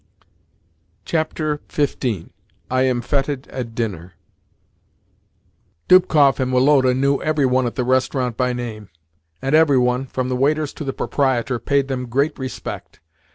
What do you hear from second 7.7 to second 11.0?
the restaurant by name, and every one, from the waiters to the